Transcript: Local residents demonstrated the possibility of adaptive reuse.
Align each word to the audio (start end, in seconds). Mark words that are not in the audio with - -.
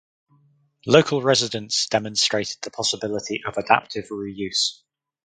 Local 0.87 1.21
residents 1.21 1.85
demonstrated 1.85 2.57
the 2.63 2.71
possibility 2.71 3.43
of 3.45 3.55
adaptive 3.57 4.07
reuse. 4.09 4.79